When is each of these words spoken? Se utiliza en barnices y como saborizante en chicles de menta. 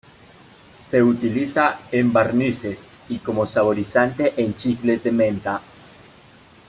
Se 0.79 1.03
utiliza 1.03 1.79
en 1.91 2.11
barnices 2.11 2.89
y 3.07 3.19
como 3.19 3.45
saborizante 3.45 4.33
en 4.35 4.57
chicles 4.57 5.03
de 5.03 5.11
menta. 5.11 5.61